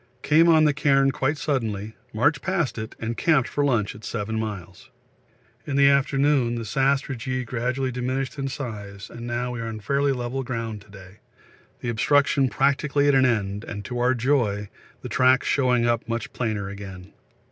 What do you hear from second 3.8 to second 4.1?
at